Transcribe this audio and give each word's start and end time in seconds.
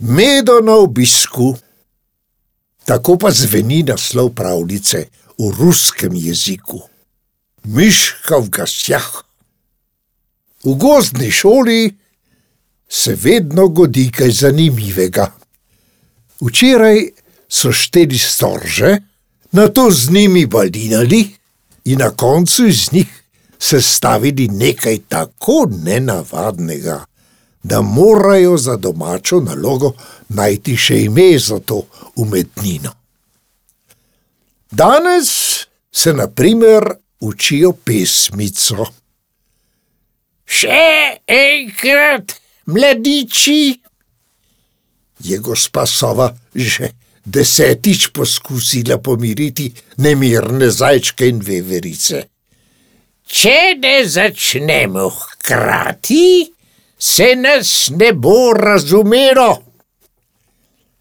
Medo 0.00 0.60
na 0.60 0.74
obisku. 0.74 1.56
Tako 2.84 3.18
pa 3.18 3.30
zveni 3.30 3.82
naslov 3.82 4.32
pravljice 4.34 5.08
v 5.38 5.50
ruskem 5.58 6.16
jeziku. 6.16 6.80
Miška 7.64 8.40
v 8.40 8.48
gastjah. 8.48 9.08
V 10.64 10.74
gozdni 10.74 11.30
šoli 11.30 11.92
se 12.88 13.14
vedno 13.14 13.68
godi 13.68 14.08
kaj 14.12 14.30
zanimivega. 14.30 15.28
Včeraj 16.40 17.12
so 17.48 17.72
šteli 17.72 18.18
storže, 18.18 18.96
na 19.52 19.68
to 19.68 19.90
z 19.90 20.10
njimi 20.10 20.46
balinali 20.46 21.28
in 21.84 21.98
na 21.98 22.10
koncu 22.10 22.66
iz 22.66 22.92
njih 22.92 23.08
sestavili 23.58 24.48
nekaj 24.48 24.98
tako 25.08 25.68
nenavadnega, 25.84 27.04
da 27.62 27.80
morajo 27.82 28.56
za 28.56 28.76
domačo 28.76 29.40
nalogo 29.40 29.92
najti 30.28 30.76
še 30.76 31.02
ime 31.02 31.38
za 31.38 31.58
to 31.58 31.82
umetnino. 32.16 32.92
Danes 34.70 35.28
se 35.92 36.12
na 36.12 36.26
primer 36.28 36.84
učijo 37.20 37.72
pesmico. 37.72 38.86
Še 40.46 41.20
enkrat, 41.26 42.34
mladiči, 42.66 43.80
Je 45.24 45.38
gospa 45.38 45.86
Sova 45.86 46.32
že 46.54 46.90
desetič 47.24 48.08
poskusila 48.12 48.98
pomiriti 48.98 49.68
nemirne 49.96 50.70
zajčke 50.70 51.28
in 51.28 51.40
veverice. 51.44 52.24
če 53.30 53.74
ne 53.78 54.06
začnemo 54.06 55.08
hkrati, 55.08 56.50
se 57.00 57.36
nas 57.36 57.90
ne 57.96 58.12
bo 58.12 58.52
razumelo. 58.52 59.62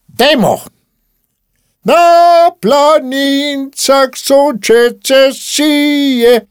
Dajmo, 0.08 0.60
Na 1.84 2.52
planincah 2.62 4.12
sončece 4.16 5.32
sije, 5.34 6.46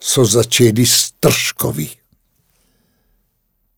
so 0.00 0.24
začeli 0.24 0.86
strškovi. 0.86 1.88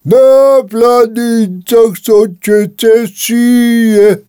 Na 0.04 0.62
planincah 0.70 1.96
sončece 2.04 3.08
sije, 3.16 4.24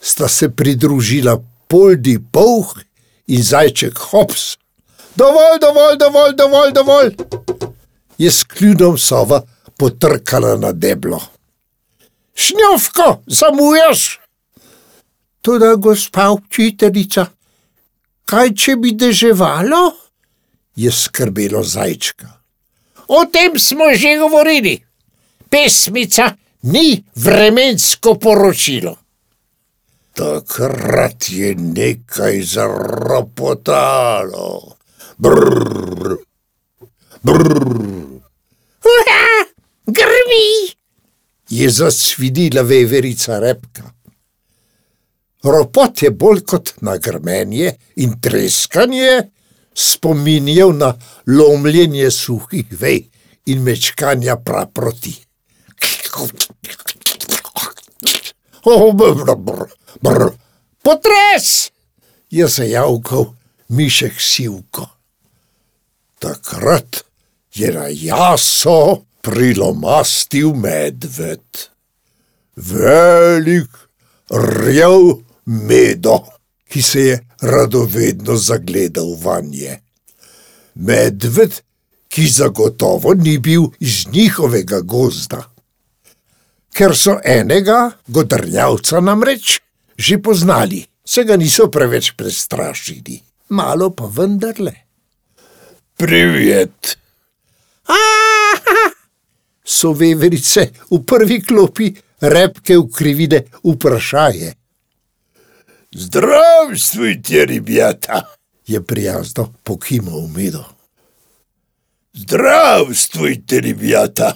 sta 0.00 0.28
se 0.28 0.48
pridružila 0.48 1.36
poldi 1.68 2.18
polh 2.32 2.72
in 3.26 3.42
zajček 3.42 3.98
hops. 3.98 4.56
Dovolj, 5.16 5.58
dovolj, 5.60 5.96
dovolj, 5.98 6.34
dovolj, 6.36 6.72
dovolj. 6.72 7.14
Je 8.18 8.30
s 8.30 8.44
kljudom 8.44 8.98
sova 8.98 9.42
potrkala 9.78 10.56
na 10.56 10.72
deblo. 10.72 11.20
šnjovko, 12.38 13.22
zamujaš. 13.26 14.20
Tudi, 15.42 15.66
gospa 15.76 16.30
učiteljica, 16.30 17.26
kaj 18.24 18.54
če 18.54 18.76
bi 18.76 18.92
deževalo? 18.92 19.92
Je 20.76 20.92
skrbelo 20.92 21.62
zajčka. 21.64 22.28
O 23.08 23.24
tem 23.32 23.58
smo 23.58 23.84
že 23.94 24.18
govorili. 24.18 24.84
Pesmica 25.50 26.36
ni 26.62 27.04
vremensko 27.16 28.14
poročilo. 28.14 28.96
Takrat 30.12 31.30
je 31.30 31.54
nekaj 31.54 32.42
zaropotalo. 32.42 33.58
Brrr, 35.18 36.16
brrr, 37.22 38.17
grmi! 39.88 40.78
je 41.48 41.70
zasvidila 41.70 42.62
veverica 42.62 43.38
repka. 43.38 43.90
Ropot 45.42 46.02
je 46.02 46.10
bolj 46.10 46.42
kot 46.44 46.74
na 46.80 46.96
grmenje 46.96 47.72
in 47.96 48.20
treskanje 48.20 49.30
spominjal 49.74 50.74
na 50.76 50.92
lomljenje 51.26 52.10
suhih 52.10 52.66
vej 52.70 53.06
in 53.46 53.62
mečkanja 53.62 54.36
praproti. 54.36 55.14
Oh, 58.64 58.92
brr, 58.94 59.36
brr, 59.36 59.72
brr. 60.02 60.30
Potres! 60.82 61.70
je 62.30 62.48
zajavkal 62.48 63.24
mišek 63.68 64.20
sivko. 64.20 64.88
Takrat 66.18 67.04
je 67.54 67.72
na 67.72 67.86
jaso 67.88 69.07
prilomastil 69.28 70.54
medved. 70.54 71.68
Velik, 72.56 73.70
rjav 74.32 75.02
medo, 75.44 76.18
ki 76.68 76.82
se 76.82 77.00
je 77.00 77.18
radovedno 77.40 78.36
zagledal 78.36 79.14
vanje. 79.22 79.80
Medved, 80.74 81.60
ki 82.08 82.26
zagotovo 82.28 83.14
ni 83.14 83.38
bil 83.38 83.68
iz 83.80 84.06
njihovega 84.12 84.80
gozda. 84.80 85.42
Ker 86.72 86.94
so 86.96 87.18
enega, 87.24 87.90
godrnjavca 88.06 89.00
namreč, 89.00 89.58
že 89.98 90.22
poznali, 90.22 90.86
se 91.04 91.24
ga 91.24 91.36
niso 91.36 91.68
preveč 91.70 92.12
prestrašili, 92.16 93.20
malo 93.48 93.90
pa 93.90 94.08
vendarle. 94.08 94.72
Privet, 95.96 96.96
Ah, 97.88 98.90
so 99.68 99.92
veverice 99.92 100.70
v 100.90 101.02
prvi 101.04 101.42
klopi 101.44 101.92
repke 102.20 102.76
ukrivile 102.78 103.42
vprašanje. 103.64 104.52
Zdravstvujte, 105.92 107.44
ribjata, 107.44 108.22
je 108.66 108.80
prijazno 108.84 109.52
pokimal 109.62 110.26
medo. 110.26 110.64
Zdravstvujte, 112.12 113.60
ribjata. 113.60 114.34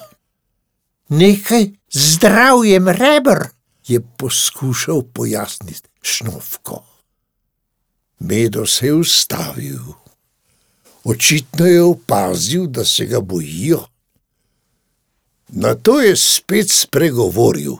nekaj 1.08 1.66
zdravjem 1.92 2.88
rebr. 2.88 3.48
je 3.86 4.00
poskušal 4.16 5.02
pojasniti 5.02 5.88
šnovko. 6.02 6.84
Medo 8.18 8.66
se 8.66 8.86
je 8.86 8.94
ustavil. 8.94 9.82
Očitno 11.04 11.66
je 11.66 11.82
opazil, 11.82 12.66
da 12.66 12.84
se 12.84 13.06
ga 13.06 13.20
bojijo. 13.20 13.91
Na 15.52 15.74
to 15.74 16.00
je 16.00 16.16
spet 16.16 16.70
spregovoril. 16.70 17.76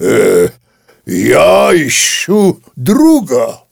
E, 0.00 0.48
ja, 1.06 1.74
išu 1.74 2.54
druga. 2.76 3.66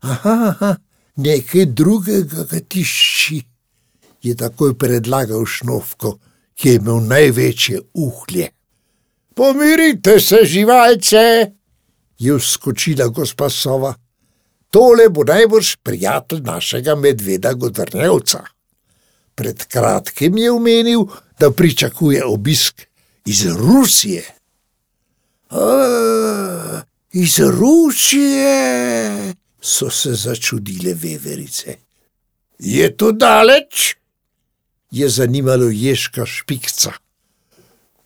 Aha, 0.00 0.36
aha, 0.48 0.76
nekaj 1.16 1.66
drugega 1.66 2.44
ga 2.50 2.60
tišči, 2.68 3.42
je 4.22 4.36
takoj 4.36 4.74
predlagal 4.78 5.44
šnovko, 5.46 6.18
ki 6.54 6.68
je 6.68 6.80
imel 6.80 7.00
največje 7.08 7.80
uhlje. 7.94 8.48
Pomirite 9.34 10.20
se, 10.20 10.44
živalce, 10.44 11.52
je 12.18 12.36
vskočila 12.36 13.08
gospa 13.08 13.50
Sova. 13.50 13.94
Tole 14.70 15.08
bo 15.08 15.24
najbrž 15.24 15.76
prijatelj 15.82 16.40
našega 16.40 16.94
medveda 16.94 17.52
Godrnevca. 17.52 18.44
Pred 19.34 19.64
kratkim 19.66 20.38
je 20.38 20.50
omenil, 20.50 21.06
da 21.38 21.50
pričakuje 21.50 22.24
obisk 22.24 22.82
iz 23.24 23.46
Rusije. 23.46 24.24
A, 25.50 26.80
iz 27.12 27.38
Rusije, 27.38 29.34
so 29.60 29.90
se 29.90 30.14
začudile 30.14 30.94
veverice. 30.94 31.76
Je 32.58 32.96
to 32.96 33.12
daleč? 33.12 33.96
je 34.94 35.08
zanimalo 35.08 35.68
ježka 35.72 36.26
špikca. 36.26 36.92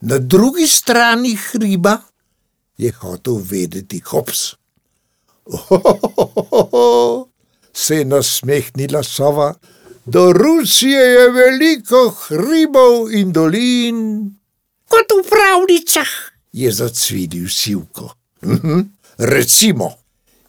Na 0.00 0.18
drugi 0.18 0.66
strani 0.66 1.36
hriba 1.36 1.98
je 2.78 2.92
hotel 2.92 3.40
vedeti 3.44 4.00
Hops. 4.00 4.54
Ohohoho, 5.44 7.28
se 7.84 7.96
je 7.96 8.04
nasmehnila 8.04 9.02
sova. 9.02 9.54
Do 10.08 10.32
Rusije 10.32 11.00
je 11.00 11.30
veliko 11.30 12.08
hribov 12.10 13.12
in 13.12 13.32
dolin, 13.32 13.98
Kot 14.88 15.04
v 15.12 15.20
pravljicah. 15.28 16.08
je 16.52 16.72
zacvilil 16.72 17.48
sivko. 17.48 18.14
Mhm, 18.42 18.80
recimo, 19.18 19.90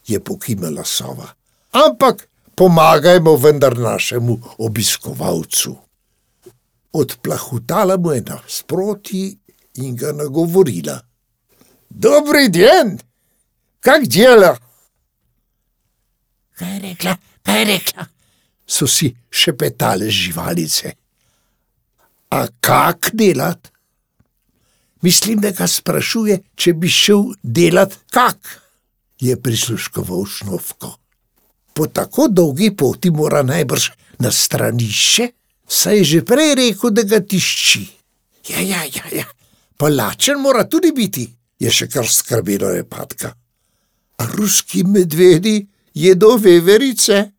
je 0.07 0.19
pokimala 0.19 0.83
sova. 0.85 1.27
Ampak 1.71 2.27
pomagajmo 2.55 3.35
vendar 3.35 3.77
našemu 3.77 4.39
obiskovalcu. 4.57 5.75
Odplahutala 6.93 7.97
mu 7.97 8.11
je 8.11 8.21
nasproti 8.21 9.37
in 9.75 9.95
ga 9.95 10.11
nagovorila. 10.11 10.99
Dobri 11.89 12.49
dan, 12.49 12.97
kak 13.79 14.07
dela? 14.07 14.57
Kaj 16.55 16.73
je 16.73 16.79
rekla, 16.79 17.17
kaj 17.43 17.59
je 17.59 17.65
rekla? 17.65 18.05
So 18.69 18.87
si 18.87 19.15
šepetale 19.31 20.09
živalice. 20.09 20.93
A 22.29 22.47
kak 22.61 23.09
delat? 23.13 23.71
Mislim, 25.01 25.39
da 25.39 25.51
ga 25.51 25.67
sprašuje, 25.67 26.39
če 26.55 26.73
bi 26.73 26.89
šel 26.91 27.31
delat 27.43 27.95
kak, 28.13 28.37
je 29.19 29.35
prisluškoval 29.41 30.25
šnovko. 30.25 30.91
Po 31.73 31.87
tako 31.87 32.27
dolgi 32.27 32.69
poti 32.75 33.09
mora 33.09 33.41
najbrž 33.43 33.89
na 34.19 34.31
stranišče, 34.31 35.29
saj 35.67 35.97
je 35.97 36.03
že 36.03 36.21
prej 36.25 36.55
rekel, 36.55 36.91
da 36.91 37.03
ga 37.03 37.19
tišči. 37.19 37.85
Ja, 38.49 38.59
ja, 38.59 38.83
ja, 38.83 39.05
ja. 39.15 39.25
pa 39.77 39.89
lačen 39.89 40.41
mora 40.41 40.65
tudi 40.67 40.91
biti, 40.91 41.25
je 41.59 41.71
še 41.71 41.87
kar 41.87 42.07
skrbelo 42.07 42.71
repatka. 42.75 43.31
A 44.19 44.25
ruski 44.35 44.83
medvedi 44.83 45.61
jedo 45.93 46.35
veverice? 46.35 47.38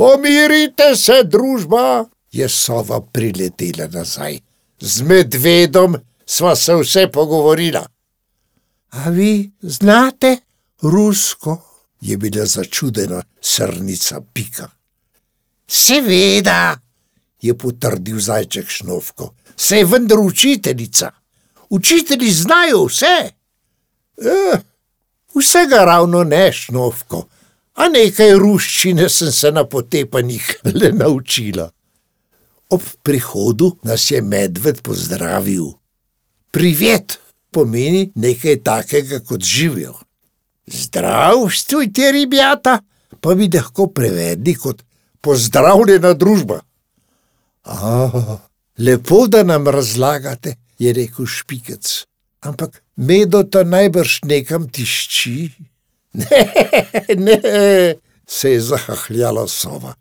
Pomirite 0.00 0.96
se, 0.96 1.22
družba, 1.24 2.04
je 2.32 2.48
sova 2.48 3.02
priletela 3.12 3.84
nazaj. 3.92 4.38
Z 4.80 5.02
medvedom 5.04 5.98
sva 6.24 6.54
se 6.56 6.72
vse 6.74 7.02
pogovorila. 7.12 7.82
A 8.90 9.10
vi 9.10 9.50
znate 9.60 10.36
rusko? 10.82 11.58
je 12.00 12.16
bila 12.16 12.46
začudena 12.46 13.22
srnica 13.40 14.20
Pika. 14.32 14.70
Seveda, 15.68 16.78
je 17.42 17.54
potrdil 17.58 18.20
zajček 18.20 18.68
Šnovko, 18.68 19.34
se 19.56 19.78
je 19.78 19.84
vendar 19.84 20.18
učiteljica. 20.18 21.10
Učitelji 21.68 22.30
znajo 22.30 22.84
vse. 22.84 23.16
Eh, 24.16 24.60
vsega 25.36 25.84
ravno 25.84 26.24
ne, 26.24 26.52
Šnovko, 26.52 27.26
a 27.80 27.88
nekaj 27.88 28.34
ruščine 28.36 29.08
sem 29.08 29.32
se 29.32 29.52
na 29.52 29.64
potepanjih 29.64 30.48
le 30.80 30.92
naučila. 30.92 31.70
Ob 32.70 32.82
prihodu 33.02 33.72
nas 33.82 34.10
je 34.10 34.20
medved 34.22 34.82
pozdravil. 34.86 35.72
Privet 36.50 37.18
pomeni 37.50 38.10
nekaj 38.14 38.60
takega 38.66 39.20
kot 39.26 39.42
živijo. 39.42 39.96
Zdrav, 40.70 41.48
stojte, 41.50 42.12
ribjata, 42.12 42.78
pa 43.20 43.34
bi 43.34 43.48
lahko 43.54 43.88
prevedli 43.90 44.54
kot 44.54 44.84
pozdravljena 45.20 46.12
družba. 46.14 46.60
Ah, 47.62 48.38
lepo, 48.78 49.26
da 49.26 49.42
nam 49.42 49.68
razlagate, 49.68 50.54
je 50.78 50.92
rekel 50.92 51.26
špikec. 51.26 52.04
Ampak 52.40 52.82
medo 52.96 53.42
ta 53.42 53.64
najbrž 53.64 54.20
nekam 54.24 54.68
tišči. 54.70 55.50
Ne, 57.14 57.14
ne, 57.16 57.94
se 58.26 58.50
je 58.50 58.60
zahahljala 58.60 59.48
sova. 59.48 59.94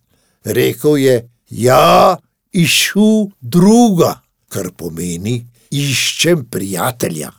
Rekel 0.43 0.97
je: 0.97 1.29
Ja, 1.49 2.17
išu 2.51 3.29
druga, 3.41 4.21
kar 4.49 4.71
pomeni: 4.77 5.45
iščem 5.71 6.45
prijatelja. 6.51 7.31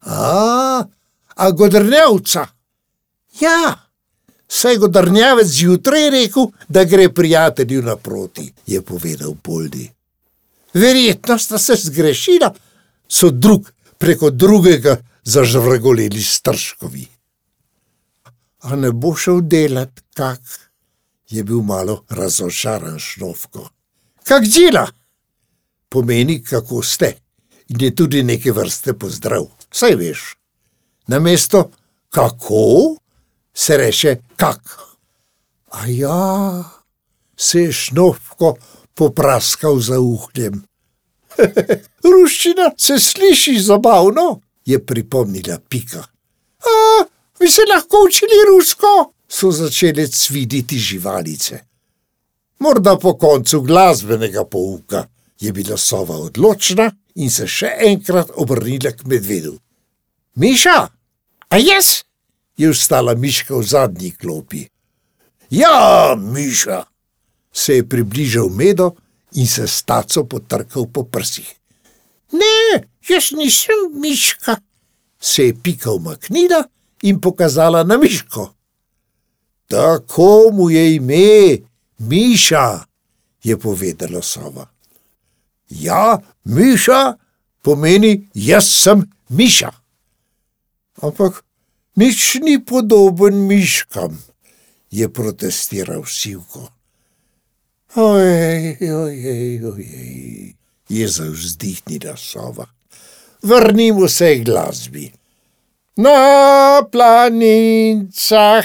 A, 0.00 0.84
a 1.36 1.50
godrnjavca? 1.50 2.46
Ja, 3.40 3.88
saj 4.48 4.76
godrnjavec 4.76 5.48
zjutraj 5.48 6.10
rekel, 6.10 6.46
da 6.68 6.84
gre 6.84 7.08
prijatelju 7.14 7.82
naproti, 7.82 8.52
je 8.66 8.82
povedal 8.82 9.34
Poldi. 9.42 9.90
Verjetno 10.74 11.38
sta 11.38 11.58
se 11.58 11.74
zgrešila, 11.76 12.54
so 13.08 13.30
drug 13.30 13.72
preko 13.98 14.30
drugega 14.30 14.96
zažvrgolili 15.24 16.22
strškovi. 16.22 17.06
A 18.62 18.76
ne 18.76 18.92
bo 18.92 19.14
šel 19.16 19.40
delat, 19.40 20.00
kak 20.14 20.40
je 21.30 21.44
bil 21.44 21.62
malo 21.62 22.04
razočaran 22.10 22.98
šnovko. 22.98 23.68
Kak 24.24 24.44
dela? 24.46 24.86
Pomeni, 25.88 26.42
kako 26.42 26.82
ste, 26.82 27.14
in 27.68 27.80
je 27.80 27.94
tudi 27.94 28.22
neke 28.22 28.52
vrste 28.52 28.94
pozdrav, 28.94 29.46
saj 29.72 29.96
veš. 29.96 30.22
Na 31.06 31.18
mesto 31.18 31.70
kako 32.12 32.96
se 33.54 33.76
reče 33.76 34.16
kak. 34.36 34.78
A 35.70 35.86
ja, 35.86 36.64
se 37.36 37.60
je 37.60 37.72
šnovko 37.72 38.56
popraskal 38.94 39.78
za 39.78 40.00
uhljem. 40.00 40.64
Ruščina 42.12 42.70
se 42.76 42.98
sliši 43.00 43.60
zabavno, 43.60 44.40
je 44.64 44.86
pripomnila 44.86 45.58
Pika. 45.68 46.04
Bi 47.42 47.50
se 47.50 47.62
lahko 47.74 47.96
učili 48.06 48.38
rusko? 48.48 49.12
so 49.28 49.50
začele 49.50 50.08
cviditi 50.08 50.78
živalice. 50.78 51.58
Morda 52.58 52.98
po 52.98 53.18
koncu 53.18 53.60
glasbenega 53.60 54.44
pouka 54.44 55.08
je 55.40 55.52
bila 55.52 55.76
sova 55.76 56.16
odločna 56.16 56.90
in 57.14 57.30
se 57.30 57.46
še 57.46 57.70
enkrat 57.88 58.30
obrnila 58.34 58.92
k 58.92 59.06
medvedu. 59.06 59.56
Miša, 60.34 60.88
a 61.48 61.58
jaz? 61.58 62.04
je 62.56 62.70
vstala 62.70 63.14
Miška 63.14 63.56
v 63.56 63.62
zadnji 63.62 64.10
klopi. 64.10 64.68
Ja, 65.50 66.14
Miša, 66.18 66.84
se 67.52 67.80
je 67.80 67.88
približal 67.88 68.48
medo 68.48 68.92
in 69.34 69.46
se 69.46 69.66
s 69.66 69.82
taco 69.82 70.24
potrkal 70.24 70.86
po 70.92 71.02
prsih. 71.04 71.48
Ne, 72.32 72.84
jaz 73.08 73.32
nisem 73.32 73.88
Miška, 73.98 74.60
se 75.20 75.50
je 75.50 75.56
pika 75.62 75.90
umaknila 75.90 76.62
in 77.02 77.20
pokazala 77.20 77.84
na 77.84 77.96
Miško. 77.96 78.54
Tako 79.66 80.50
mu 80.52 80.70
je 80.70 80.94
ime, 80.94 81.58
Miša, 81.98 82.84
je 83.42 83.58
povedala 83.58 84.22
sova. 84.22 84.66
Ja, 85.68 86.18
Miša 86.44 87.16
pomeni 87.62 88.28
jaz 88.34 88.68
sem 88.68 89.10
Miša. 89.28 89.70
Ampak 91.02 91.44
nič 91.96 92.38
ni 92.42 92.60
podoben 92.64 93.46
miškam, 93.46 94.18
je 94.90 95.08
protestiral 95.08 96.04
Sivko. 96.04 96.68
Ojej, 97.96 98.76
ojej, 98.80 99.64
ojej, 99.64 100.54
je 100.88 101.08
zavzdihnila 101.08 102.16
sova. 102.16 102.66
Vrnimo 103.42 104.08
se 104.08 104.36
k 104.38 104.44
glasbi. 104.44 105.12
Na 105.96 106.80
planincah 106.88 108.64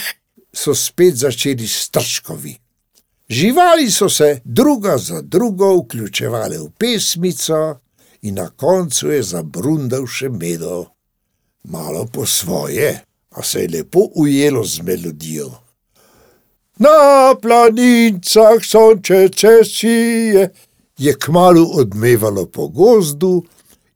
so 0.53 0.75
spet 0.75 1.15
začeli 1.15 1.67
strškovi. 1.67 2.55
Živali 3.29 3.91
so 3.91 4.09
se 4.09 4.39
druga 4.45 4.97
za 4.97 5.21
drugo 5.21 5.75
vključevale 5.75 6.57
v 6.57 6.69
pesmico, 6.79 7.79
in 8.21 8.35
na 8.35 8.47
koncu 8.49 9.11
je 9.11 9.23
zabrundal 9.23 10.07
še 10.07 10.29
medo. 10.29 10.85
Malo 11.63 12.05
po 12.13 12.25
svoje, 12.25 13.03
a 13.29 13.43
se 13.43 13.61
je 13.61 13.69
lepo 13.75 14.07
ujelo 14.15 14.63
z 14.63 14.81
melodijo. 14.81 15.51
Na 16.79 17.35
planincah 17.41 18.63
sončece 18.63 19.65
sije 19.65 20.53
je 20.97 21.13
kmalo 21.19 21.63
odmevalo 21.75 22.45
po 22.45 22.67
gozdu, 22.67 23.43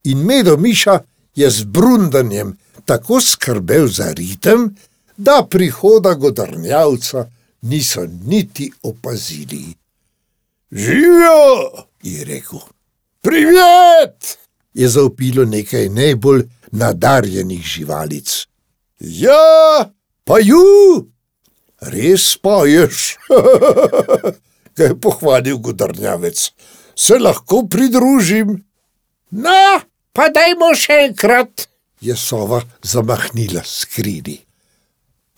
in 0.04 0.18
medo 0.18 0.58
Miša 0.58 1.00
je 1.36 1.50
z 1.50 1.64
brundanjem 1.64 2.58
tako 2.92 3.22
skrbel 3.22 3.88
za 3.88 4.12
ritem, 4.12 4.76
da 5.18 5.48
prihoda 5.50 6.14
godrnjavca 6.14 7.30
niso 7.62 8.02
niti 8.26 8.72
opazili. 8.84 9.74
Živijo, 10.72 11.72
je 12.04 12.26
rekel. 12.26 12.60
Privet! 13.22 14.38
je 14.74 14.88
zaupilo 14.88 15.46
nekaj 15.46 15.90
najbolj 15.90 16.44
nadarjenih 16.72 17.62
živalic. 17.62 18.48
Ja, 19.00 19.92
pa 20.24 20.40
ju! 20.40 21.08
Res 21.82 22.38
pa 22.38 22.62
ješ, 22.68 23.18
ga 24.76 24.84
je 24.84 25.00
pohvalil 25.02 25.58
godrnjavec. 25.58 26.52
Se 26.96 27.20
lahko 27.20 27.64
pridružim? 27.70 28.60
No, 29.32 29.80
pa 30.14 30.30
dajmo 30.30 30.76
še 30.78 31.00
enkrat, 31.08 31.71
je 32.02 32.16
sova 32.16 32.62
zamahnila 32.84 33.62
skrini. 33.66 34.38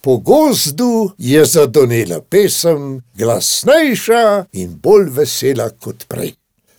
Po 0.02 0.18
gozdu 0.18 1.12
je 1.18 1.46
zadonela 1.46 2.22
pesem, 2.22 3.02
glasnejša 3.16 4.46
in 4.52 4.80
bolj 4.84 5.10
vesela 5.10 5.70
kot 5.70 6.08
prej. 6.08 6.34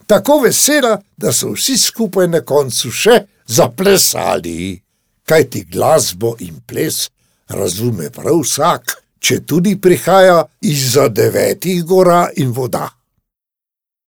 Tako 0.06 0.38
vesela, 0.44 0.98
da 1.16 1.32
so 1.32 1.54
vsi 1.54 1.78
skupaj 1.78 2.28
na 2.28 2.40
koncu 2.40 2.90
še 2.92 3.22
zaplesali, 3.46 4.76
kajti 5.24 5.64
glasbo 5.72 6.34
in 6.44 6.60
ples 6.66 7.08
razume 7.48 8.10
prav 8.12 8.42
vsak, 8.42 8.92
če 9.24 9.40
tudi 9.48 9.78
prihaja 9.80 10.42
izza 10.60 11.08
devetih 11.08 11.84
gora 11.84 12.26
in 12.36 12.52
voda. 12.52 12.90